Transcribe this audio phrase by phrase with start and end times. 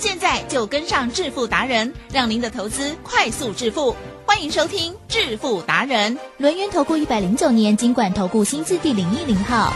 [0.00, 3.94] 现在就跟上致富达人，让您的投资快速致富。
[4.24, 9.70] 欢迎收听《致富达人》，轮源投顾一百零九年金管投顾新字第零一零号。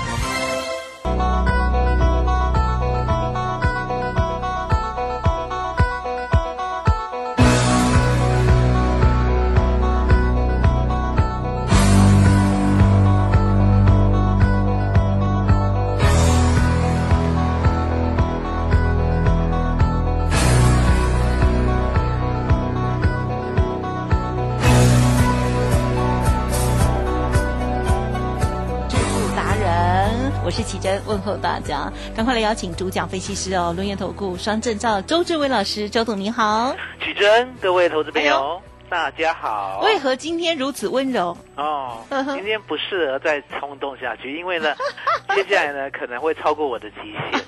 [30.85, 39.81] 是奇珍问候大家，赶快来邀请主讲分析师哦，轮研投顾双证照周志伟老师，周董您好，启珍，各位投资朋友，大家好。
[39.83, 41.37] 为何今天如此温柔？
[41.57, 44.75] 哦，今天不适合再冲动下去，因为呢，
[45.35, 47.45] 接下来呢可能会超过我的极限。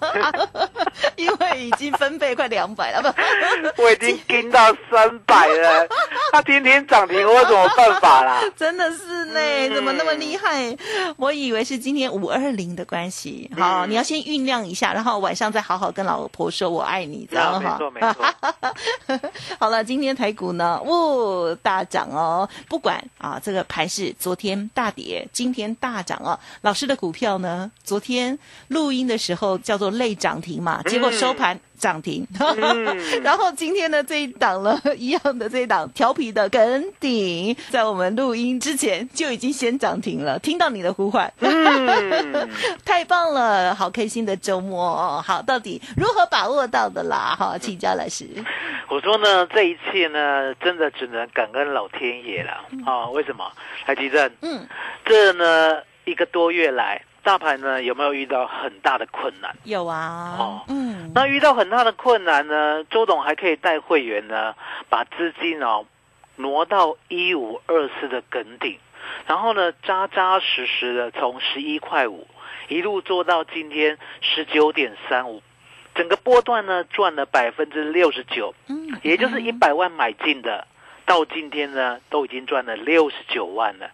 [1.16, 5.86] 因为已经分配快两百了，不， 我已经跟到三百了。
[6.32, 8.40] 他天天涨停，我有什么办法啦？
[8.56, 10.74] 真的是呢，怎么那么厉害？
[11.18, 13.50] 我以为是今天五二零的关系。
[13.58, 17.78] 好，你要先酝酿一下，然后晚上再好好跟老婆说我爱你，这样哈。
[17.78, 19.30] 没错，没错。
[19.58, 22.48] 好了，今天台股呢，哦，大涨哦。
[22.68, 26.38] 不管啊，这个盘是昨天大跌，今天大涨哦。
[26.62, 31.58] 老师的股票呢，昨天录音的时候叫做类涨停嘛，结果收盘。
[31.80, 32.24] 涨停，
[33.24, 40.38] 然后今天的这一档呢一样的这一档调皮的跟顶，在我们录音之前就已经先涨停了。
[40.38, 41.32] 听到你的呼唤，
[42.84, 45.24] 太棒了，好开心的周末哦。
[45.26, 47.34] 好，到底如何把握到的啦？
[47.38, 48.28] 哈，请教老师。
[48.88, 52.66] 我说呢，这一切呢，真的只能感恩老天爷了。
[52.84, 53.50] 啊，为什么？
[53.86, 54.66] 台积电，嗯，
[55.06, 57.00] 这呢一个多月来。
[57.22, 59.54] 大盘呢有没有遇到很大的困难？
[59.64, 60.36] 有啊。
[60.38, 64.54] 哦，嗯，那遇到很大的困难呢，周董还可以带会员呢，
[64.88, 65.84] 把资金哦
[66.36, 68.78] 挪到一五二四的梗顶，
[69.26, 72.26] 然后呢扎扎实实的从十一块五
[72.68, 75.42] 一路做到今天十九点三五，
[75.94, 80.66] 整个波段呢赚了百分之六十九，嗯，也就是一百万买进的。
[81.10, 83.90] 到今天呢，都已经赚了六十九万了，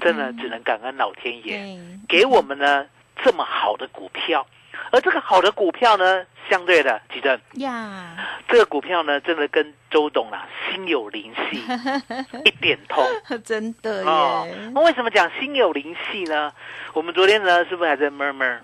[0.00, 1.76] 真的只能感恩老天爷
[2.08, 2.86] 给我们呢
[3.24, 4.46] 这么好的股票，
[4.92, 8.14] 而这个好的股票呢，相对的，吉正呀，
[8.46, 11.60] 这个股票呢，真的跟周董啊心有灵犀，
[12.46, 13.04] 一点通，
[13.44, 14.70] 真的耶。
[14.72, 16.52] 那为什么讲心有灵犀呢？
[16.92, 18.60] 我们昨天呢，是不是还在 murmur？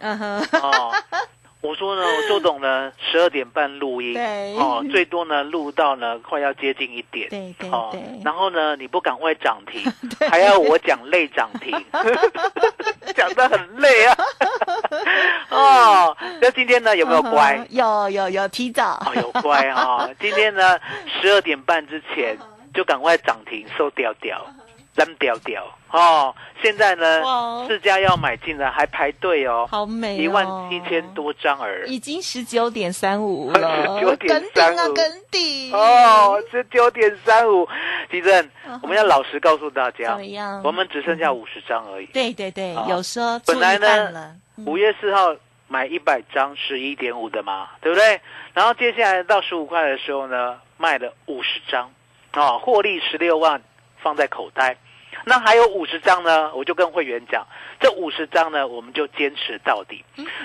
[0.62, 0.94] 哦。
[1.66, 4.16] 我说呢，我周董呢， 十二点半录音，
[4.56, 9.82] 哦，最多呢录到呢快要接近一点，对对对，然后呢你不赶快涨停，
[10.30, 11.72] 还要我讲累涨停，
[13.16, 14.16] 讲的很累啊，
[15.50, 17.66] 哦，那今天呢有没有乖？
[17.70, 20.78] 有有有提早，有乖哈，今天呢
[21.20, 22.38] 十二点半之前
[22.72, 24.40] 就赶快涨停收掉掉。
[24.96, 26.34] 扔掉掉哦！
[26.62, 27.22] 现在呢，
[27.68, 34.78] 四家要买进的还排队哦，好美，一万七千多张而已已经十九点三五了，九点三五。
[34.78, 37.68] 啊，跟底哦，十九点三五，
[38.10, 38.50] 地震，
[38.82, 40.60] 我们要老实告诉大家，怎么样？
[40.64, 42.06] 我们只剩下五十张而已。
[42.06, 44.34] 对对对，有说本来呢，
[44.66, 45.34] 五月四号
[45.68, 48.20] 买一百张十一点五的嘛，对不对？
[48.54, 51.92] 然后接下来到十五块的时候呢，卖了五十张，
[52.32, 53.62] 啊，获利十六万
[53.98, 54.76] 放在口袋。
[55.24, 57.46] 那还有五十张呢，我就跟会员讲，
[57.80, 60.04] 这五十张呢，我们就坚持到底。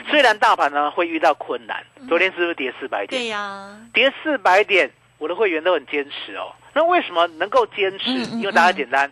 [0.09, 3.21] 虽然大盘呢会遇到困难，昨天是不是跌四百点？
[3.21, 6.53] 对呀，跌四百点，我的会员都很坚持哦。
[6.73, 8.09] 那为什么能够坚持？
[8.09, 9.11] 因为大家简单，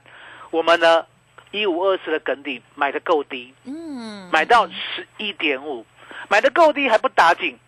[0.49, 1.05] 我们呢
[1.51, 5.85] 一五二四的梗底买的够低，嗯，买到十一点五，
[6.29, 7.59] 买的够低还不打紧，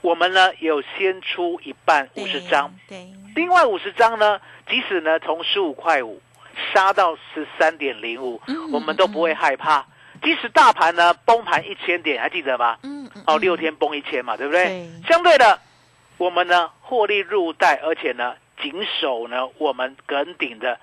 [0.00, 6.22] 我们呢有先出一半五十张，对，另外五十张呢，即使呢从十五块五。
[6.72, 8.40] 杀到十三点零五，
[8.72, 9.86] 我们都不会害怕。
[10.22, 12.76] 即使大盘呢崩盘一千点，还记得吗？
[12.82, 14.90] 嗯，哦，六天崩一千嘛，对不对？
[15.06, 15.58] 相对的，
[16.16, 20.78] 我们呢获利入袋，而且呢紧守呢我们梗顶的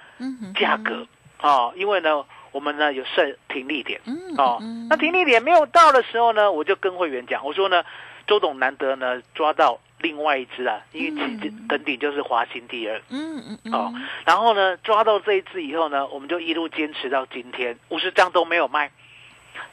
[0.56, 1.06] 价格
[1.42, 4.00] 哦，因为呢我们呢有设停利点
[4.38, 4.58] 哦，
[4.90, 7.84] 那停利点没有到的时候呢，我就跟会员讲，我说呢，
[8.28, 9.80] 周董难得呢抓到。
[10.00, 13.94] 另外一只啊，因为其等顶就是华兴第二，嗯嗯哦，
[14.26, 18.92] 然后呢抓到这一只以后呢，我们就一路坚持到今天，五十张都没有卖，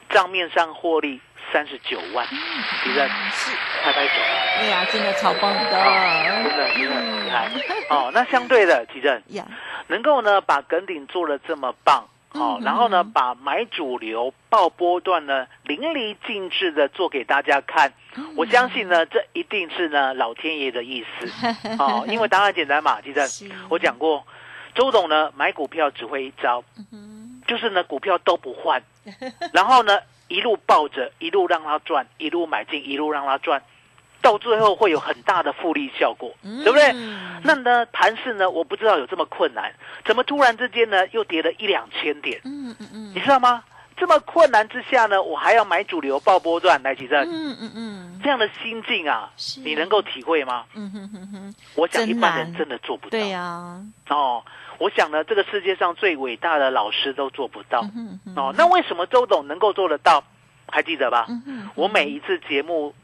[0.09, 1.19] 账面上获利
[1.51, 3.51] 三十九万，其实是，
[3.83, 4.13] 拍拍手，
[4.59, 7.51] 哎呀，真的超棒的，真的真的很厉害。
[7.89, 9.45] 哦，那相对的，奇正呀，
[9.87, 12.07] 能够呢把耿鼎做的这么棒。
[12.33, 17.93] 哦，然后呢，把买主流爆波段呢淋漓尽致的做给大家看，
[18.35, 21.27] 我相信呢，这一定是呢老天爷的意思。
[21.77, 24.25] 哦，因为答案简单嘛，其实我讲过，
[24.73, 26.63] 周董呢买股票只会一招，
[27.47, 28.81] 就是呢股票都不换，
[29.53, 33.61] 然后呢一路抱着，一路让他赚，一路买进，一路让他赚。
[34.23, 36.91] 到最后会有很大的复利效果，对不对？
[37.43, 39.71] 那呢，盘市呢，我不知道有这么困难，
[40.05, 42.39] 怎么突然之间呢又跌了一两千点？
[42.45, 43.63] 嗯嗯嗯，你知道吗？
[43.97, 47.21] 这么困难之下呢，我还要买主流爆波段来提振。
[47.29, 49.29] 嗯嗯嗯，这样的心境啊，
[49.63, 50.63] 你能够体会吗？
[50.73, 53.11] 嗯哼哼哼，我想一般人真的做不到。
[53.11, 54.41] 对呀，哦，
[54.79, 57.85] 我想呢，这个世界上最伟大的老师都做不到。
[58.35, 60.23] 哦，那为什么周董能够做得到？
[60.71, 61.27] 还记得吧？
[61.75, 62.95] 我每一次节目。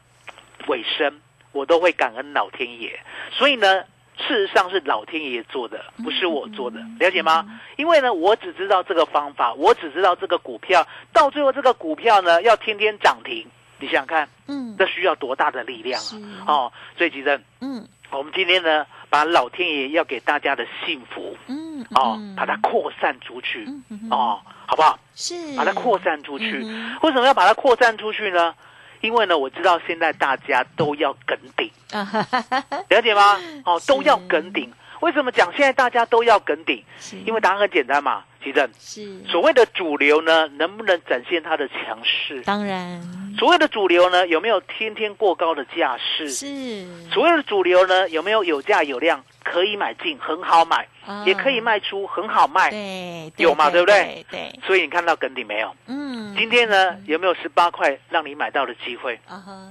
[0.67, 1.19] 尾声，
[1.51, 2.99] 我都会感恩老天爷。
[3.31, 3.81] 所以呢，
[4.17, 7.59] 事实上是老天爷做的，不是我做的，了解吗？
[7.77, 13.47] 因为呢，我只知道这个方法，我只知道这个股票，到最后这个股票呢要天天涨停，
[13.79, 16.45] 你想想看，嗯，这需要多大的力量啊！
[16.47, 23.65] 哦，所以其实，嗯，我们今天呢，把老天爷要给大家的幸福，嗯，哦，把它扩散出去，
[24.11, 24.99] 哦，好不好？
[25.15, 26.59] 是，把它扩散出去。
[27.01, 28.53] 为什么要把它扩散出去呢？
[29.01, 31.69] 因为呢，我知道现在大家都要梗顶，
[32.89, 33.39] 了解吗？
[33.65, 34.71] 哦，都要梗顶。
[35.01, 36.83] 为什么讲现在大家都要梗顶？
[37.25, 38.69] 因为答案很简单嘛，其正。
[38.77, 42.41] 是所谓的主流呢，能不能展现它的强势？
[42.41, 43.01] 当然。
[43.37, 46.27] 所谓的主流呢，有没有天天过高的架势？
[46.29, 46.85] 是。
[47.13, 49.23] 所谓的主流呢，有没有有价有量？
[49.51, 50.87] 可以买进，很好买，
[51.25, 54.23] 也可以卖出，很好卖，对，有嘛，对不对？
[54.29, 55.75] 对，所以你看到梗底没有？
[55.87, 59.19] 嗯，今天呢有没有十八块让你买到的机会？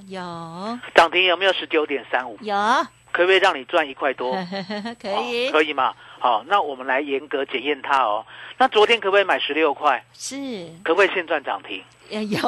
[0.09, 0.21] 有。
[0.95, 2.37] 涨停有没有十九点三五？
[2.41, 2.57] 有。
[3.11, 4.33] 可不可以让你赚一块多？
[5.01, 5.95] 可以，可以嘛？
[6.19, 8.25] 好，那我们来严格检验它哦。
[8.59, 10.05] 那昨天可不可以买十六块？
[10.13, 10.37] 是。
[10.83, 11.83] 可不可以现赚涨停？
[12.11, 12.39] 有。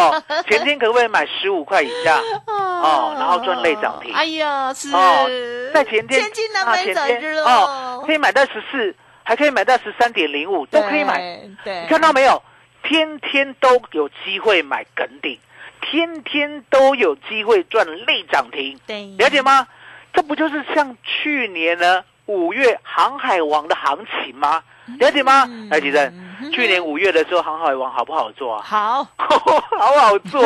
[0.48, 2.20] 前天可不可以买十五块以下？
[2.46, 4.12] 哦，然后赚类涨停。
[4.12, 4.90] 哎呀，是。
[4.94, 5.26] 哦，
[5.72, 11.40] 在前天，前天啊，前天哦，可以买到十四，还可以买到十三点零五，都可以买。
[11.64, 11.82] 对。
[11.82, 12.42] 你看到没有？
[12.82, 15.38] 天天都有机会买梗顶，
[15.82, 18.80] 天天都有机会赚类涨停。
[18.86, 19.06] 对。
[19.18, 19.68] 了解吗？
[20.12, 24.62] 这不就是像去年呢五月航海王的行情吗？
[24.98, 25.48] 了解吗？
[25.70, 26.12] 来，吉正，
[26.52, 28.62] 去年五月的时候，航海王好不好做啊？
[28.64, 30.42] 好， 好好做。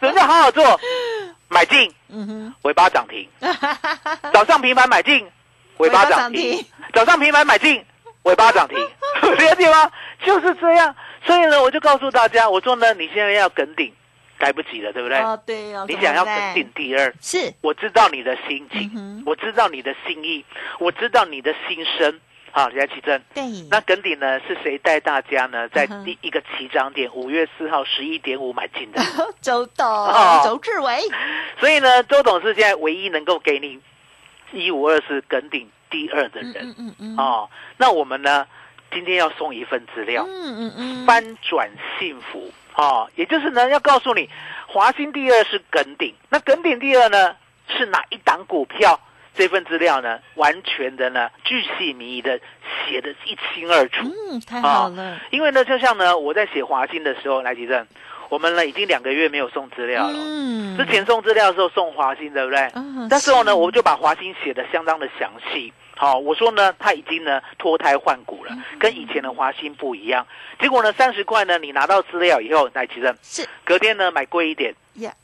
[0.00, 0.80] 什么叫好好做？
[1.48, 3.28] 买进，嗯哼，尾巴涨停。
[4.32, 5.26] 早上平盘买进，
[5.78, 6.64] 尾巴涨停。
[6.92, 7.84] 早上平盘买进，
[8.24, 8.76] 尾巴涨停。
[9.22, 9.90] 了解吗？
[10.24, 10.94] 就是这样。
[11.24, 13.92] 所以呢，我就告诉大家，我说呢，你现在要跟顶。
[14.38, 15.18] 来不及了，对不对？
[15.18, 15.84] 哦，对哦。
[15.88, 20.44] 你想要肯定第二，是我知道你的心情，我知道你的心意，
[20.78, 22.20] 我知道你的心声。
[22.52, 23.20] 好，李启正。
[23.34, 23.44] 对。
[23.70, 24.40] 那耿鼎呢？
[24.40, 25.68] 是谁带大家呢？
[25.68, 29.02] 在第一个起涨点五月四号十一点五买进的？
[29.42, 31.00] 周董，哦周志伟。
[31.60, 33.78] 所以呢，周董是现在唯一能够给你
[34.52, 36.54] 一五二是耿鼎第二的人。
[36.56, 37.16] 嗯嗯嗯。
[37.18, 38.46] 哦，那我们呢？
[38.92, 40.24] 今天要送一份资料。
[40.26, 41.06] 嗯嗯嗯。
[41.06, 41.68] 翻转
[41.98, 42.50] 幸福。
[42.76, 44.28] 哦，也就是呢，要告诉你，
[44.66, 47.34] 华兴第二是耿鼎，那耿鼎第二呢
[47.76, 49.00] 是哪一档股票？
[49.34, 52.40] 这份资料呢，完全的呢，巨细靡遗的
[52.88, 54.06] 写的一清二楚。
[54.30, 55.20] 嗯，太好了。
[55.28, 57.86] 因为呢，就像呢，我在写华兴的时候，来吉正，
[58.30, 60.14] 我们呢已经两个月没有送资料了。
[60.16, 60.78] 嗯。
[60.78, 62.70] 之前送资料的时候送华兴，对不对？
[62.74, 63.08] 嗯。
[63.10, 65.70] 那时候呢，我就把华兴写的相当的详细。
[65.96, 70.26] 好，我说呢，他已经呢脱胎换骨了，跟以前的华兴不一样。
[70.60, 74.74] 结果呢，三十块呢，你拿到资料以后，来其实是隔天呢买贵一点，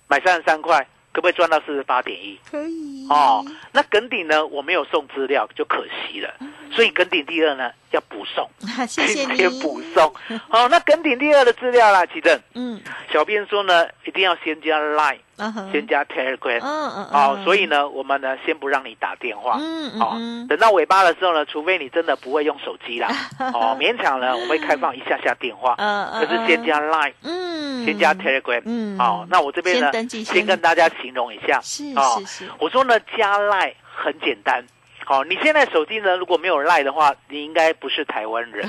[0.08, 0.80] 买三十三块，
[1.12, 2.40] 可不可以赚到四十八点一？
[2.50, 3.06] 可以。
[3.10, 6.34] 哦，那耿鼎呢，我没有送资料，就可惜了。
[6.72, 8.48] 所以耿鼎第二呢要补送，
[8.88, 9.60] 谢谢你。
[9.60, 10.12] 补送。
[10.48, 12.40] 好，那耿鼎第二的资料啦，奇正。
[12.54, 12.80] 嗯，
[13.12, 15.18] 小编说呢，一定要先加 Line。
[15.72, 20.16] 先加 Telegram，嗯嗯，好，所以呢，我们呢先不让你打电话，嗯嗯，好，
[20.48, 23.08] 等到尾巴的时候呢，除非你真的不会用手机啦，
[23.52, 34.64] 哦，勉强呢，我们会开放一下下电话，嗯嗯，可是先加 Line，嗯，先加 Telegram，嗯，好，那我这边呢，先跟大家形容一下，是是是，我说呢，加 Line 很简单。
[35.12, 38.66] 好，你现在手机呢，如果没有赖的话，你应该不是台湾人。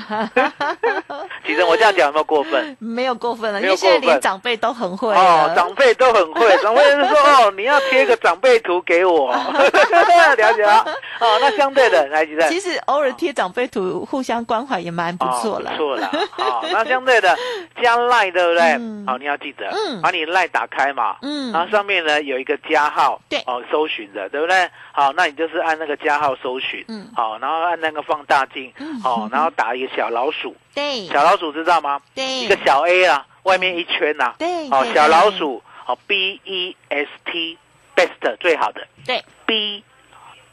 [1.46, 2.76] 其实我这样讲有没有过分？
[2.78, 9.32] 没有过分了，因为现在连长辈都很会哦，长辈都很会，长辈就说哦，你要贴个长辈图给我，
[10.36, 10.84] 了解了？
[11.18, 15.70] 哦，那相对的，来，吉正，其实偶尔贴长辈图，互相关怀也蛮不错了。
[15.70, 16.10] 哦、不错了。
[16.32, 17.34] 好、那相对的
[17.82, 18.62] 加赖，对不对？
[18.78, 24.68] 嗯好、你要记得，嗯把你赖打开嘛，嗯然后上面呢有一个加号，对哦，搜寻的，对不对？
[24.92, 27.10] 好，那你就是按那个加号搜寻，嗯。
[27.14, 29.00] 好，然后按那个放大镜，嗯。
[29.00, 31.06] 好，然后打一个小老鼠，对。
[31.06, 32.00] 小老鼠知道吗？
[32.14, 37.58] 对，一个小 A 啊，外面一圈呐、好，对对小老鼠，好，B E S T
[37.94, 38.86] best 最好的。
[39.06, 39.84] 对，B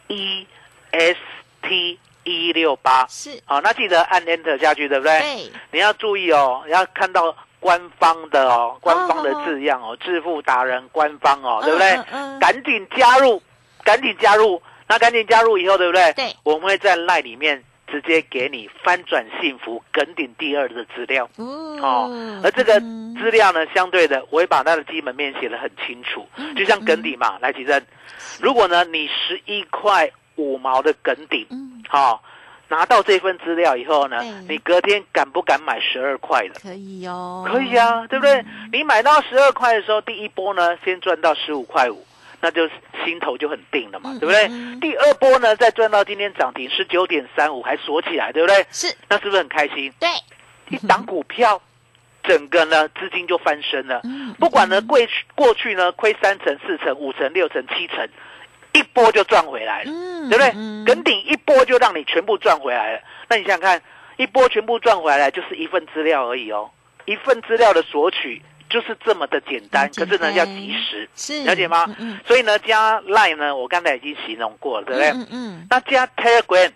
[0.08, 0.48] E
[0.92, 1.20] S
[1.62, 5.20] T 一六八，是，好，那记得按 Enter 下去，对不对？
[5.20, 5.52] 对。
[5.72, 11.98] 你要注意哦，你要看到官方的哦，官方的字样哦，致富达人官方哦，对不对？
[12.40, 13.42] 赶紧加入，
[13.84, 14.62] 赶紧加入，
[14.92, 16.12] 那赶紧加入以后，对不对？
[16.14, 16.36] 对。
[16.44, 21.30] 我们会在 LINE 里面直接给你翻转幸福梗顶第二的资料。
[21.38, 23.16] 哦哦，而这个嗯。
[23.22, 27.82] 资料呢，相对的，我会把它的基本面写得很清楚，嗯就像梗底嘛，来，其实
[28.42, 32.24] 如果呢，你十一块五毛的梗顶，嗯，好、
[32.68, 36.60] 拿到这份资料以后呢，你隔天敢不敢买十二块的？
[36.60, 38.44] 可以哦，可以啊，对不对？
[38.74, 42.04] 你买到十二块的时候，第一波呢，先赚到十五块五，
[42.42, 42.68] 那就
[43.06, 44.48] 心头就很定了嘛，嗯对不对？
[44.48, 48.66] 嗯嗯第二波呢，再赚到今天涨停十九点三五，还锁起来，对不对？
[48.72, 49.94] 是，那是不是很开心？
[50.00, 50.10] 对，
[50.70, 51.62] 一档股票，
[52.24, 54.02] 整个呢资金就翻身了。
[54.04, 58.10] 嗯不管呢过去过去呢亏三成、四成、五成、六成、七成，
[58.74, 60.52] 一波就赚回来了，嗯对不对？
[60.56, 63.02] 嗯耿鼎一波就让你全部赚回来了。
[63.30, 63.82] 那你想想看，
[64.18, 66.72] 一波全部赚回来就是一份资料而已哦，
[67.06, 71.86] 一份资料的索取就是这么的简单，可是呢要及时，是了解吗？
[71.90, 75.10] 嗯嗯所以呢加 Line 呢，我刚才已经形容过了，对不对？
[75.12, 76.72] 嗯嗯那加 Telegram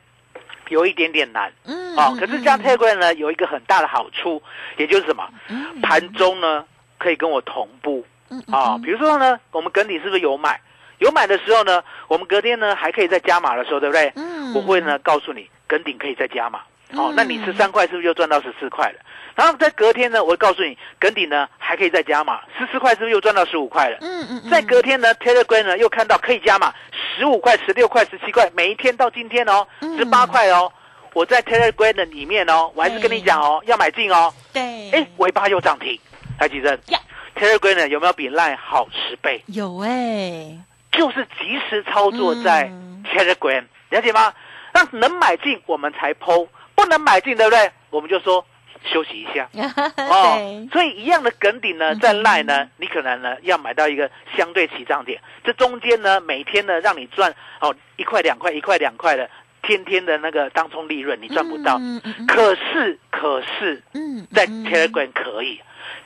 [0.70, 1.52] 有一点点难。
[1.64, 4.44] 嗯，哦，嗯可是加 Telegram 呢有一个很大的好处，
[4.78, 5.28] 也就是什么？
[5.48, 6.66] 嗯盘中呢
[6.98, 10.60] 可以跟我同步嗯啊、比如说呢，我们耿鼎是不是有买？
[10.98, 14.12] 有买的时候呢，我们隔天呢还可以再加码的时候，对不对？
[14.16, 16.60] 嗯我会呢告诉你，跟顶可以再加码。
[16.94, 19.00] 哦嗯，那你十三块是不是就赚到十四块了？
[19.36, 23.98] 然后在隔天呢，我会告诉你，耿鼎呢还可以再加码，十四块是不是又赚到十五块了？
[24.02, 26.74] 嗯嗯，在隔天呢，Telegram 呢又看到可以加码，
[27.18, 30.72] 十五块、十六块、十七块，每一天到今天哦，嗯十八块哦。
[31.14, 34.34] 我在 Telegram 的里面哦，我还是跟你讲哦，要买进哦。
[34.54, 36.00] 对，哎，尾巴又涨停，
[36.40, 37.00] 台积电呀
[37.38, 39.44] Telegram 呢有没有比 Line 好十倍？
[39.48, 40.58] 有哎，
[40.92, 44.34] 就是及时操作在嗯 Telegram，、了解吗？
[44.74, 47.72] 那能买进我们才剖，不能买进，对不对？
[47.90, 48.46] 我们就说
[48.86, 49.50] 休息一下。
[49.98, 59.30] 哦，，所以一样的梗顶呢，嗯在赖呢，你可能呢要买到一个相对起涨点，这中间呢每天呢让你赚哦一块两块一块两块的，
[59.64, 61.78] 天天的那个当中利润你赚不到。
[61.80, 65.60] 嗯嗯嗯可是可是嗯，在嗯 Telegram 可以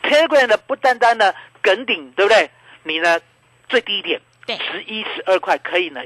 [0.04, 2.50] ，Telegram 呢不单单呢梗顶，对不对？
[2.84, 3.20] 你呢
[3.68, 6.02] 最低点十一十二块可以呢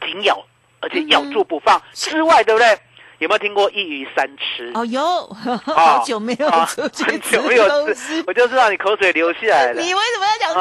[0.00, 0.44] 紧咬，
[0.80, 1.82] 而且咬嗯住不放。
[1.92, 2.78] 之外，对不对？
[3.18, 4.70] 有没有听过一鱼三吃？
[4.74, 5.00] 哦有，
[5.66, 9.80] 好久没有啊出去很久没有吃，我就知道你口水流下来了。
[9.82, 10.54] 你为什么要讲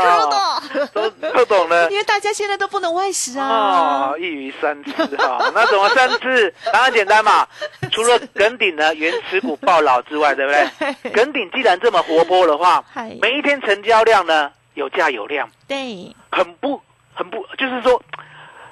[0.71, 0.87] 吃的？
[0.87, 4.17] 都不懂了 因为大家现在都不能外食啊哦，。
[4.17, 6.53] 一鱼三吃哈，那怎么三吃？
[6.73, 7.47] 当然简单嘛，
[7.91, 11.11] 除了耿鼎呢原持股爆老之外，对不对？
[11.11, 12.83] 耿鼎既然这么活泼的话，
[13.21, 16.81] 每一天成交量呢有价有量，对，很不
[17.13, 18.01] 很不，就是说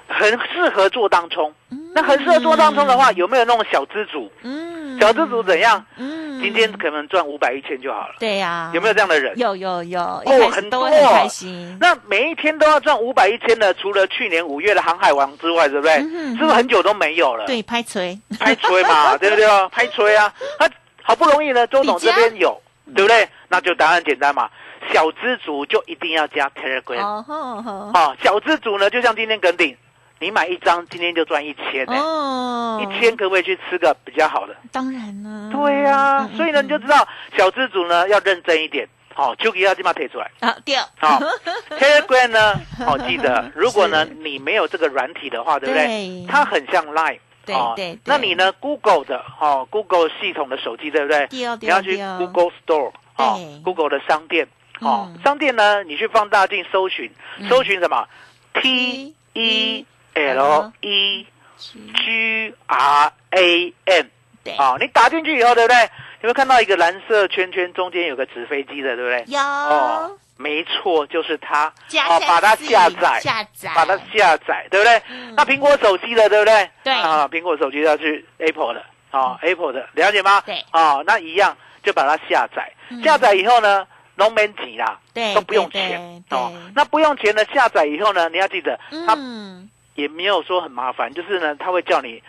[0.08, 1.52] 很适合做当冲。
[1.70, 4.30] 嗯那很适合做当冲的话，有没有那种小资主？
[4.42, 5.82] 嗯小资主怎样？
[5.96, 9.32] 嗯今天可能赚五百一千就好了，对呀，有没有这样的人？
[9.38, 11.74] 有有有，一开始很多很开心。
[11.80, 15.94] 那每一天都要赚五百一千的，除了去年五月的航海王之外，对不对？
[15.94, 17.46] 嗯哼是不是很久都没有了？
[17.46, 19.46] 对，拍锤，拍锤嘛， 对不对？
[19.70, 20.30] 拍锤啊！
[20.58, 20.68] 他
[21.02, 22.60] 好不容易呢，周董这边有，
[22.94, 23.26] 对不对？
[23.48, 24.50] 那就答案简单嘛，
[24.92, 29.74] 小资族就一定要加 Telegram 哦小资族呢，就像今天耿鼎，
[30.18, 34.56] 你买一张，今天就赚一千呢，哦，一千可不可以去吃个比较好的？
[34.72, 37.06] 当然了，对呀嗯，所以呢，你就知道
[37.36, 40.30] 小资主呢要认真一点，好，就给他这么推出来。
[40.40, 41.20] 啊掉，好，
[41.78, 42.54] Telegram 呢？
[42.84, 46.26] 好，记得，如果呢你没有这个软体的话，对不对对？
[46.28, 47.18] 它很像 Line。
[47.44, 51.28] 对哦对对那你呢？Google 的哦，Google 系统的手机，对不对？
[51.30, 54.48] 你要去 Google Store 哦对，Google 的商店
[54.80, 57.08] 哦嗯，商店呢，你去放大镜搜寻，
[57.48, 58.08] 搜寻什么
[58.54, 61.26] ？T E L E
[61.58, 64.06] G R A M
[64.42, 65.90] 对，啊，你打进去以后，对不对？
[66.22, 69.24] 你会看到一个蓝色圈圈，中间有个纸飞机的，对不对？
[69.34, 75.02] 有，哦没错，就是它，加好，把它下载，下载，把它下载，对不对？
[75.34, 76.70] 那苹果手机的，对不对？
[76.84, 80.42] 对啊，苹果手机要去 Apple 的，啊，Apple 的，了解吗？
[80.44, 86.52] 对啊，那一样就把它下载嗯，下载以后呢，农门级啦，对都不用钱哦。
[86.74, 92.22] 那不用钱的下载以后呢，你要记得，它嗯，也没有说很麻烦，就是呢，他会叫你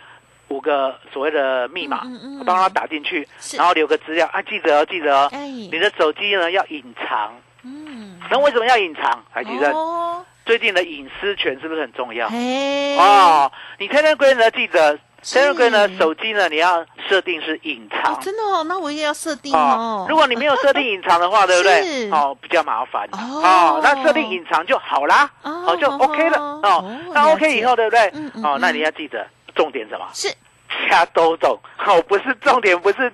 [0.48, 7.32] 五个所谓的密码嗯嗯嗯，帮他打进去，然后留个资料啊，记得哦，记得哦，哎，你的手机呢要隐藏。
[7.62, 9.22] 嗯，那为什么要隐藏？
[9.30, 12.26] 还记得，哦，最近的隐私权是不是很重要？
[12.28, 18.18] 哎，哦，你 Telegram 呢，记得是 Telegram 呢，手机呢，你要设定是隐藏哦，。
[18.22, 22.10] 真的哦，那我也要设定哦哦，，如果你没有设定隐藏的话，对不 是对？
[22.10, 23.08] 哦，比较麻烦。
[23.12, 26.38] 哦哦，那设定隐藏就好啦，哦哦，就 OK 了。
[26.38, 28.44] 哦哦，那 OK 以后，对不对嗯嗯？
[28.44, 30.06] 哦，那嗯你要记得重点什么？
[30.14, 30.32] 是
[30.90, 33.10] 加周董，哦，不是重点，不是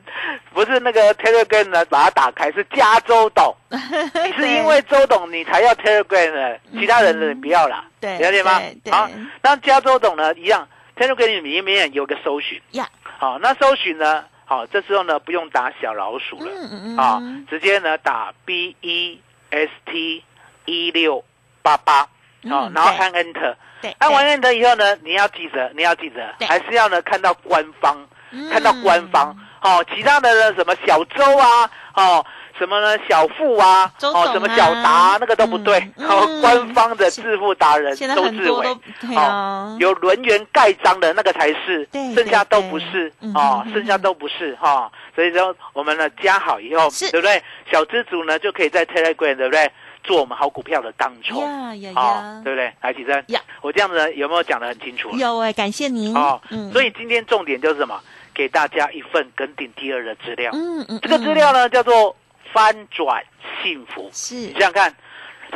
[0.52, 9.08] 不是那个 Telegram 呢，把它打开是加周董， 你是因为周董你才要 Telegram 的，其他人的你不要啦，嗯对了解吗好，
[9.40, 19.20] 那加周董呢一样，Telegram 里面有个搜寻，呀，好，那搜寻呢，好，这时候呢不用打小老鼠了，嗯嗯啊嗯，，直接呢打 B E
[19.50, 20.22] S T
[20.64, 21.24] 一六
[21.62, 22.08] 八八，哦
[22.42, 23.54] 嗯，对然后按 Enter。
[23.82, 26.48] 对，按完 Enter 以后呢，你要记得，你要记得，对。
[26.48, 28.48] 还是要呢看到官方，嗯。
[28.50, 32.24] 看到官方，哦，其他的呢什么小周啊，哦，
[32.58, 44.90] 什么呢小富啊，哦，什么小达、啊那个都不对，嗯 哦，嗯官方的致富达人周志伟很多都，对啊，有轮圆盖章的那个才是对，剩下都不是对哦嗯，剩下都不是哈。
[45.14, 47.42] 所以说我们呢加好以后，是对不对？
[47.72, 49.70] 小资主呢就可以在 Telegram 对不对？
[50.02, 52.70] 做我们好股票的当冲，呀呀哦呀，，对不对？
[52.82, 55.08] 来，起身呀，我这样子有没有讲得很清楚？
[55.16, 57.98] 有哎，感谢您哦，嗯所以今天重点就是什么？
[58.34, 60.50] 给大家一份跟顶第二的资料。
[60.52, 62.14] 嗯嗯，这个资料呢叫做
[62.52, 63.24] 翻转
[63.62, 64.10] 幸福。
[64.12, 64.94] 是你想想看，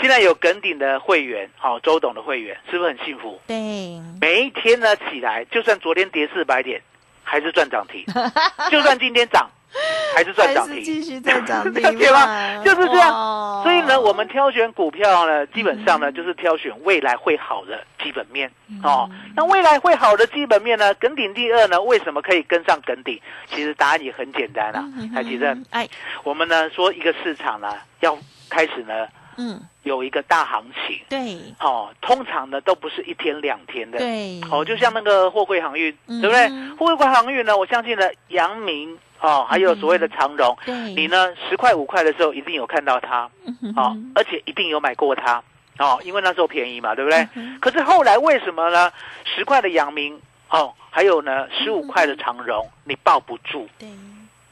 [0.01, 3.41] 现在有耿鼎的会员，好、周董的会员，是不是很幸福？
[3.47, 6.81] 对，每一天呢起来，就算昨天跌四百点，
[7.25, 8.05] 还是赚涨停；
[8.71, 9.51] 就算今天涨，
[10.15, 10.83] 还是赚涨停。
[10.83, 13.63] 继续在涨停了解吗就是这样。
[13.63, 18.51] 所以呢，我们挑选股票呢，基本上呢，嗯就是挑选未来会好的基本面。
[18.83, 19.09] 哦。
[19.37, 23.21] 那未来会好的基本面呢，耿鼎第二呢，为什么可以跟上耿鼎？
[23.47, 25.89] 其实答案也很简单啦嗯，海奇正，哎，
[26.25, 28.17] 我们呢说一个市场呢要
[28.49, 29.07] 开始呢
[29.39, 31.01] 嗯，有一个大行情。
[31.09, 31.39] 对。
[31.61, 36.49] 哦，通常呢都不是一天两天的，对，哦，就像那个货柜航运，嗯对不对？
[36.77, 43.75] 货柜航运呢，我相信呢，阳明哦，还有所谓的长荣，对，你呢十块五块的时候一定有看到它，嗯哼。
[43.77, 45.43] 哦，而且一定有买过它，
[45.79, 47.27] 哦，因为那时候便宜嘛，对不对？
[47.35, 48.93] 嗯可是后来为什么呢？
[49.25, 50.21] 十块的阳明
[50.51, 53.89] 哦，还有呢十五块的长荣，你抱不住，对，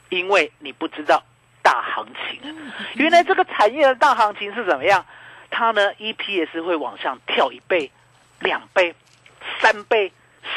[0.09, 1.21] 因为你不知道
[1.67, 2.39] 大行情。
[2.43, 5.05] 嗯原来这个产业的大行情是怎么样？
[5.51, 7.91] 它呢 EPS 会往上跳一倍、
[8.39, 8.95] 两倍、
[9.61, 10.11] 三倍、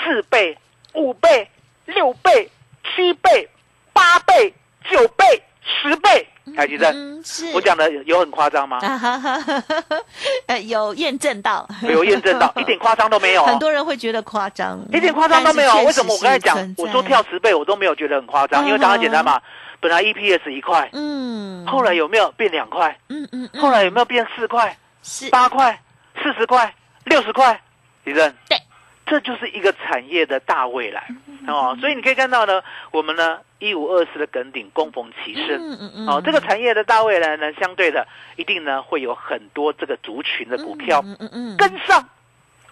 [0.05, 0.57] 四倍、
[0.95, 1.49] 五倍、
[1.87, 2.49] 六倍、
[2.85, 3.49] 七倍、
[3.93, 4.55] 八倍、
[4.89, 5.25] 九倍、
[5.65, 6.27] 十倍。
[6.57, 8.79] 台积电，嗯是，我讲的有很夸张吗？
[10.47, 13.59] 呃，有验证到， 有验证到， 一点夸张都没有、很哦。
[13.61, 15.77] 多人会觉得夸张，一点夸张都没有。
[15.85, 18.67] 为什么我刚才讲我说跳，十倍，我都没有觉得很夸张？
[18.67, 19.41] 因为答案简单嘛。
[19.81, 22.99] 本来 EPS 一块，嗯，后来有没有变两块？
[23.09, 24.77] 嗯嗯，嗯后来有没有变四块？
[25.03, 25.81] 是八块、
[26.23, 27.59] 四十块、六十块，
[28.05, 28.59] 李正，对，
[29.07, 31.09] 这就是一个产业的大未来
[31.47, 31.75] 哦。
[31.81, 35.57] 所以你可以看到呢，我们呢一五二四的梗顶供逢其胜。
[35.57, 42.07] 嗯嗯嗯，哦，这个产业的大未来呢，相对的一定呢会有很多这个族群的股票嗯嗯嗯，跟上。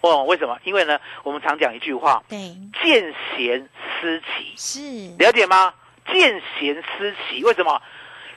[0.03, 0.59] 哦，为什么？
[0.65, 3.69] 因为呢，我们常讲一句话对，“见贤
[4.01, 5.73] 思齐是”，，了解吗？
[6.13, 7.81] 见贤思齐，为什么？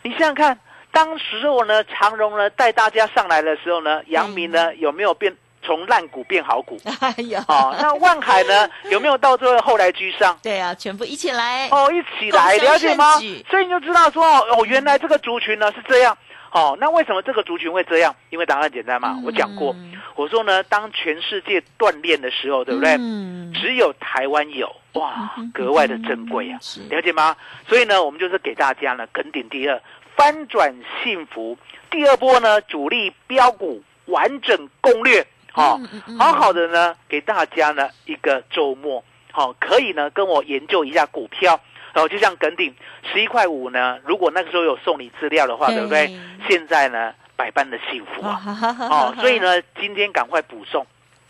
[0.03, 0.59] 你想想看，
[0.91, 6.79] 当时候呢，长荣呢带大家上来的时候呢，杨明呢有没有变从烂股变好股？
[6.99, 10.37] 哎呀，哦，那万海呢 有没有到最后后来居上？
[10.41, 13.19] 对啊，全部一起来，哦，一起来了解吗？
[13.49, 16.17] 所以你就知道说哦，原来这个族群呢是这样。
[16.51, 18.13] 哦，那为什么这个族群会这样？
[18.29, 19.73] 因为答案简单嘛，嗯我讲过，
[20.15, 22.97] 我说呢，当全世界锻炼的时候，对不对？
[22.99, 27.37] 嗯，只有台湾有，哇，格外的珍贵啊，是了解吗？
[27.67, 29.81] 所以呢，我们就是给大家呢，肯顶第二，
[30.17, 31.57] 翻转幸福，
[31.89, 35.79] 第二波呢，主力标股完整攻略，好、
[36.19, 41.57] 好好的呢，给大家呢一个周末，好、可以呢跟我研究一下股票。
[41.93, 42.73] 然后就像耿鼎
[43.11, 46.19] 十一块五呢，如果那个时候有送你资料的话，对对不对？
[46.47, 48.41] 现在呢，百般的幸福啊！
[48.89, 50.85] 哦，所以，呢，今天赶快补送，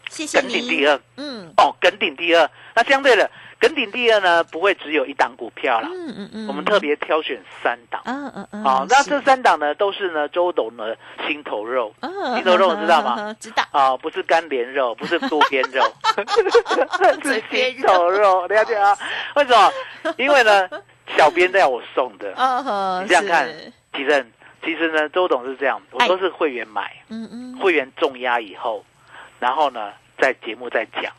[0.10, 2.50] 谢谢耿鼎第二嗯哦，耿鼎第二。
[2.76, 3.30] 那相对的，
[3.62, 8.02] 耿鼎第二呢，不会只有一档股票啦，嗯嗯嗯，我们特别挑选三档。
[8.06, 10.98] 嗯嗯嗯，好，那是这三档呢，都是呢周董的
[11.28, 13.16] 心头肉嗯心头肉知道吗？
[13.20, 15.84] 嗯知道，啊、不是干连肉，不是肚边肉
[17.24, 18.98] 是心头肉，了解啊？
[19.36, 19.72] 为什么？
[20.18, 20.68] 因为呢，
[21.16, 22.34] 小编要我送的。
[22.38, 24.26] 嗯哼，你这样看是，其实
[24.66, 28.84] 其实呢，周董是这样，我哎都是会员买，嗯嗯，会员重压以后，
[29.40, 31.14] 然后呢，在节目再讲，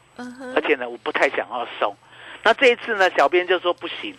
[0.57, 1.94] 而且呢，我不太想要送。
[2.42, 4.14] 那这一次呢，小编就说不行，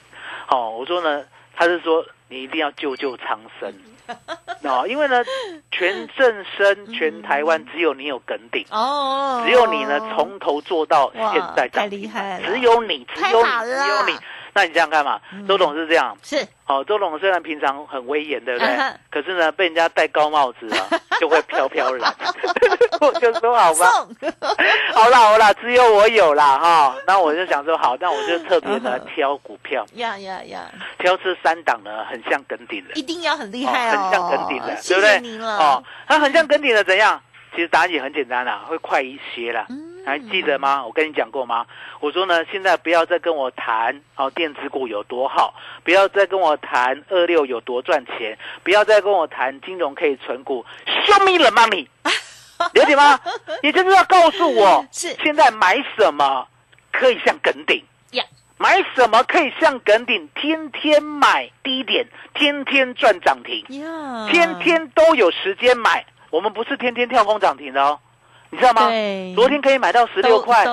[0.49, 3.73] 哦，我说呢，他是说你一定要救救苍生，
[4.63, 5.23] 哦，因为呢，
[5.71, 8.65] 全 正生全台湾只有你有梗顶。
[8.71, 14.17] 哦，只有你呢，从头做到现在太厉害了只有你，只有你，只有你。
[14.53, 18.69] 那你想想看嘛，周董是这样，是哦，周董虽然平常很威严，对不对？
[19.09, 20.87] 可是呢，被人家戴高帽子啊，
[21.19, 22.13] 就会飘飘然。
[23.01, 23.87] 我就说好吧，
[24.93, 26.95] 好啦好啦，只有我有啦哈。
[27.05, 32.93] 那我就想说好，那我就特别呢挑股票，呀呀呀，挑这三档呢，很像梗顶的。
[32.93, 35.39] 一定要很厉害哦，很像梗顶的，谢对不对？
[35.41, 37.21] 哦，它很像梗顶的怎样？
[37.55, 39.65] 其实答案也很简单啦，会快一些啦。
[39.69, 40.85] 嗯还记得吗？
[40.85, 41.65] 我跟你讲过吗？
[41.99, 50.65] 我说呢，现在不要再跟我谈哦，电子股有多好，不要再跟我谈二六有多赚钱，不要再跟我谈金融可以存股
[51.05, 51.87] ，Show me the money，
[52.73, 53.19] 了解吗？
[53.61, 56.47] 也就是要告诉我， 是现在买什么
[56.91, 57.83] 可以像梗顶。
[58.11, 58.23] 呀，
[58.57, 66.05] 买什么可以像梗顶，天天买低点，天天赚涨停，呀，天天都有时间买。
[66.29, 67.99] 我们不是天天跳空涨停的哦，
[68.53, 68.87] 你知道吗？
[69.33, 70.63] 昨天可以买到十六块，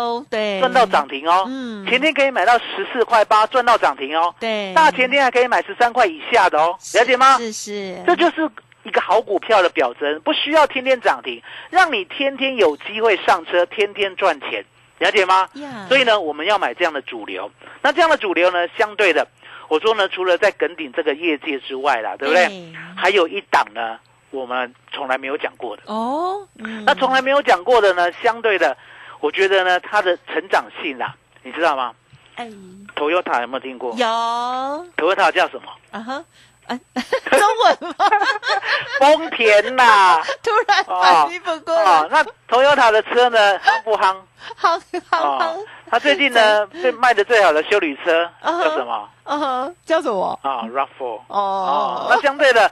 [0.61, 1.47] 赚到涨停哦。
[1.49, 4.35] 嗯前天可以买到十四块八，赚到涨停哦。
[4.39, 7.39] 对，大前天还可以买十三块以下的哦，了解吗？
[7.39, 8.49] 是是，这就是
[8.83, 14.63] 一个好股票的表征，不需要天天涨停，让你天天有机会上车，天天赚钱，
[14.99, 15.49] 了解吗？
[15.55, 17.51] 呀，所以呢，我们要买这样的主流。
[17.81, 19.27] 那这样的主流呢，相对的，
[19.69, 22.47] 我说呢，除了在梗顶这个业界之外啦，对不对？
[22.47, 23.99] 对还有一档呢，
[24.31, 25.83] 我们从来没有讲过的。
[25.87, 28.77] 哦，嗯那从来没有讲过的呢，相对的，
[29.21, 31.93] 我觉得呢，它的成长性啦，你知道吗
[32.37, 32.49] 哎
[32.97, 35.71] ？Toyota 有没有听过有啊？Toyota 叫什么？
[35.91, 36.25] 啊哈，
[36.67, 38.07] 哎， 中文吗？
[38.99, 42.25] 丰田呐、 突然哦反应不过哦，来，那
[42.57, 44.17] Toyota 的车呢，夯不夯？
[44.57, 44.79] 好
[45.11, 49.09] 好好哦，，它最近呢，最卖的最好的修理车嗯叫什么？
[49.25, 50.39] 嗯，叫什么？
[50.43, 50.87] 啊，Rav4。
[50.99, 52.71] 哦，哦，那相对的，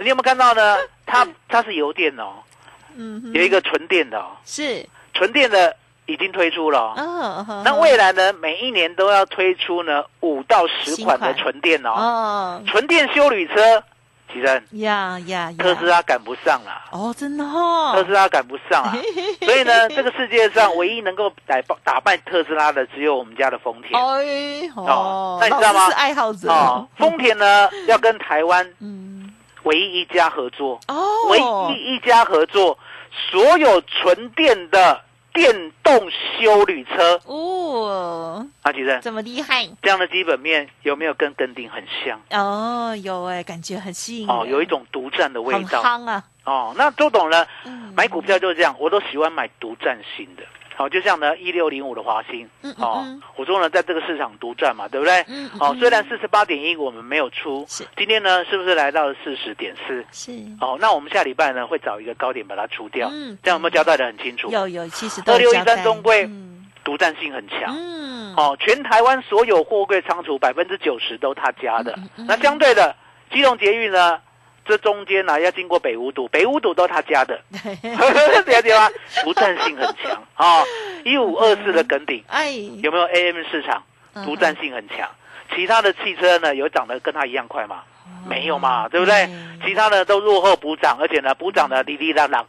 [0.00, 0.76] 你有没有看到呢？
[1.08, 2.34] 它它是油电哦，
[2.96, 5.74] 嗯有一个纯电的哦，是，纯电的
[6.06, 7.62] 已经推出了哦。
[7.64, 13.82] 那未来呢，每一年都要推出呢五到十款的纯电哦，哦纯电修旅车，
[14.32, 18.94] 其实呀呀呀，特斯拉赶不上了，哦，真的哦，特斯拉赶不上啊，
[19.44, 23.98] 所以呢，这个世界上唯一能够打败打败特斯拉的，只有我们家的丰田。
[23.98, 24.84] 哎哦。
[24.86, 25.88] 哦，那你知道吗？
[25.96, 26.50] 爱好者。
[26.50, 26.86] 哦。
[26.96, 29.07] 丰田呢 要跟台湾嗯，
[29.68, 31.38] 唯一一家合作，哦，唯
[31.74, 32.78] 一一家合作，
[33.30, 35.02] 所有纯电的
[35.34, 37.20] 电动修旅车。
[37.26, 42.18] 哦，啊，其实这么厉害这样的基本面有没有跟跟定很像？
[42.30, 45.82] 哦，有哎，感觉很吸引哦，有一种独占的味很道。
[45.82, 47.46] 夯啊，哦，那周董呢？
[47.66, 50.42] 嗯买股票就是这样，我都喜欢买独占性的。
[50.78, 55.22] 好、就像呢一六零五的华兴，嗯嗯哦嗯，我说呢，在这个市场独占嘛，对不对？
[55.26, 60.06] 嗯嗯哦，嗯虽然四十八点一我们没有出是，今天呢是不是来到了四十点四？
[60.12, 64.50] 是哦，那我们下礼拜呢会找一个高点把它出掉，嗯这样有没有交代的很清楚？
[64.52, 67.74] 有有，其实都有2613交代中规嗯独占性很强。
[67.76, 71.98] 嗯，哦，全台湾所有货柜仓储百分之九十都他家的。
[72.14, 72.94] 那相对的，
[73.32, 74.20] 基隆捷运呢，
[74.68, 77.40] 这中间呢、要经过北五堵，北五堵都是他家的，
[78.44, 78.90] 了解吗？
[79.24, 80.62] 独占性很强啊！
[81.04, 82.50] 一五二四的梗顶哎，
[82.82, 83.82] 有没有 AM 市场？
[84.14, 85.08] 嗯独占性很强。
[85.54, 87.82] 其他的汽车呢，有涨得跟他一样快吗？
[88.28, 89.58] 没有嘛，对不对嗯？
[89.64, 92.44] 其他的都落后补涨，而且呢，补涨的哩哩啷啷。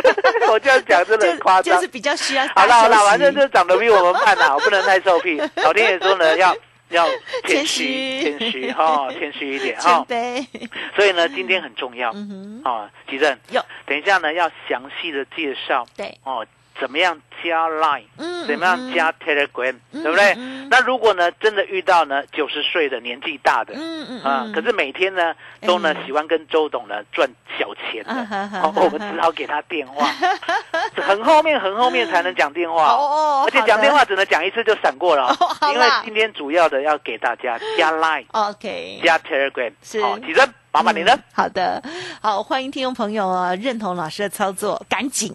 [0.52, 1.80] 我这样讲真的很夸张就就。
[1.80, 5.40] 是比较需要好了好了，反正就长得比我们慢啦，我不能太受屁。
[5.62, 6.54] 老天爷说呢，要
[6.92, 7.06] 要
[7.46, 8.20] 谦虚。
[8.38, 10.06] 谦虚哈， 谦虚一点谦哈。
[10.08, 10.46] 卑，
[10.94, 12.10] 所以呢，今天很重要。
[12.14, 13.36] 嗯哼，啊，吉正。
[13.50, 16.46] 有，等一下呢要详细的介绍对，哦，
[16.78, 20.34] 怎么样加 Line，嗯怎么样加 Telegram，嗯对不对？
[20.70, 25.34] 那如果呢真的遇到呢九十岁的年纪大的，嗯嗯啊，可是每天呢
[25.66, 30.06] 都呢哎喜欢跟周董呢赚小钱的啊哈哈，哦，我们只好给他电话，
[30.96, 32.84] 很后面很后面才能讲电话。
[32.92, 35.34] 哦哦而且讲电话只能讲一次就闪过了
[35.72, 41.22] 因为今天主要的要给大家加 Line、OK，加 Telegram，好，起身，麻烦你了。
[41.32, 41.82] 好的，
[42.18, 45.30] 好，欢迎听众朋友啊，认同老师的操作，赶紧。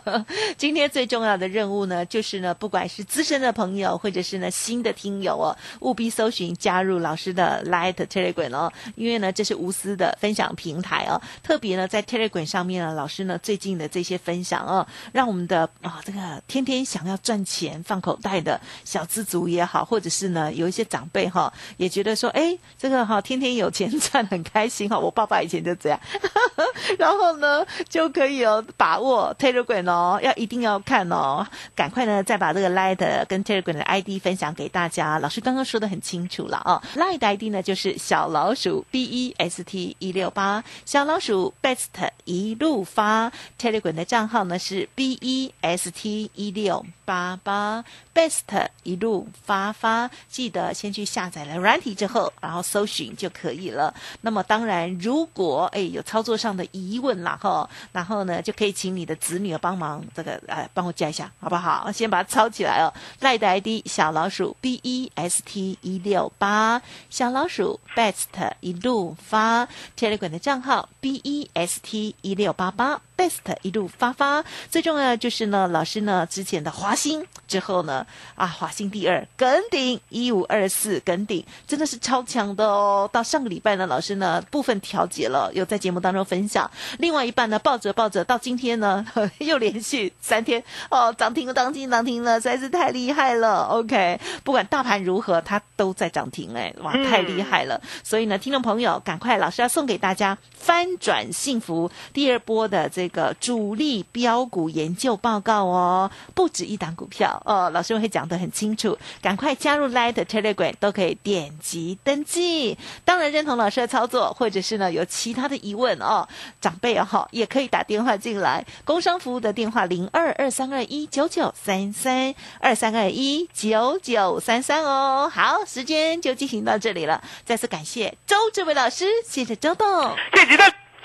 [0.58, 1.48] 今天最重要的。
[1.48, 26.00] 任务呢，就是呢，不管是资深的朋友，或者是呢新的听友哦，务必搜寻加入老师的 Light Telegram 哦，因为呢这是无私的分享平台哦，特别呢在 Telegram 上面呢，老师呢最近的这些分享哦，让我们的啊、这个天天想要赚钱放口袋的小资族也好，或者是呢有一些长辈哈、也觉得说，哎，这个哈、天天有钱赚很开心哈、我爸爸以前就这样，
[26.98, 35.18] 然后呢就可以哦把握 Telegram 哦，要一定要看哦，赶快呢再把这个 Light 跟 Telegram 的 ID 分享给大家。
[35.18, 46.30] 老师刚刚说的很清楚了哦，Light 的 ID 呢就是小老鼠 B E S T 一六八，小老鼠 Best 一路发，Telegram 的账号呢是 B E S T
[46.34, 53.94] 一六八八，Best 一路发发，记得先去下载了软体之后，然后搜寻就可以了。
[54.20, 61.92] 那么当当然，如果哎有操作上的疑问啦哈，然后呢就可以请你的子女帮忙这个呃帮我加一下好不好？
[61.92, 62.90] 先把它抄起来哦。
[63.20, 72.14] 赖的 ID 小老鼠 B E S T 一六八，小老鼠 Best 一路发 Telegram 的账号 B E S T
[72.22, 73.02] 一六八八。
[73.16, 83.08] Best 一路发发，最重要的就是呢，老师呢之前的华兴之后呢，啊华兴第二耿鼎一五二四耿鼎真的是超强的哦。
[83.10, 89.04] 到上个礼拜呢，老师呢部分调节了，有在节目当中分享，另外一半呢抱着抱着，到今天呢
[89.38, 93.64] 又连续三天哦涨停涨停涨停了，实在是太厉害了。
[93.64, 97.80] OK，不管大盘如何，它都在涨停哎，哇太厉害了。
[98.02, 112.76] 所以呢，听众朋友赶快，老师要送给大家翻转幸福第二波的这个主力标股研究报告哦，不止一档股票哦，老师会讲的很清楚，赶快加入 Light Telegram 都可以点击登记。
[113.04, 116.28] 当然认同老师的操作，或者是呢有其他的疑问哦，
[116.60, 125.30] 长辈哦也可以打电话进来，工商服务的电话零二二三二一九九三三二三二一九九三三哦。
[125.32, 130.14] 好，时间就进行到这里了，再次感谢周志伟老师，谢谢周董。
[130.34, 130.44] 谢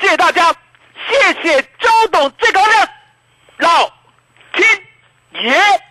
[0.10, 0.54] 谢，大家，
[1.08, 2.89] 谢谢周董最高亮，
[3.60, 3.89] 老
[4.54, 4.67] 天
[5.46, 5.90] 爷。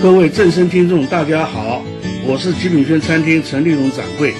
[0.00, 1.82] 各位正声听众，大家好，
[2.24, 4.32] 我是极品轩餐厅陈立荣掌柜。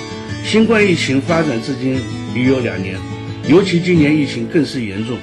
[0.44, 2.01] 新冠疫情发展至今
[2.33, 2.94] 已有两年，
[3.49, 5.18] 尤其今年疫情更是严重，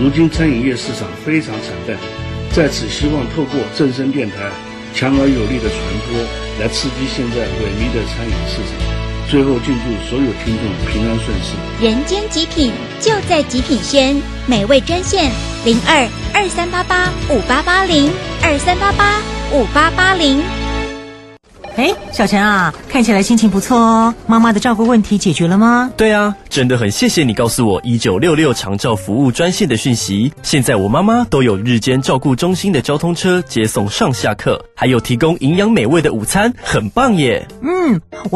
[0.00, 1.98] 如今餐饮业市场非常惨淡。
[2.50, 4.48] 在此，希望透过正声电台
[4.94, 6.16] 强而有力的传播，
[6.58, 8.80] 来刺激现在萎靡的餐饮市场。
[9.28, 11.86] 最后，敬祝所有听众平安顺遂。
[11.86, 14.16] 人间极品就在极品轩，
[14.46, 15.30] 美味专线
[15.66, 18.10] 零二二三八八五八八零
[18.42, 19.20] 二三八八
[19.52, 20.42] 五八八零。
[21.76, 24.14] 哎，小陈啊，看起来心情不错哦。
[24.28, 25.90] 妈妈的照顾问题解决了吗？
[25.96, 30.32] 对啊，真的很谢谢你告诉我一九六六长照服务专线的讯息。
[30.44, 37.44] 现在我妈妈都有日间照顾中心的交通车接送上下课，还有提供营养美味的午餐，很棒耶。
[37.60, 38.32] 嗯，我。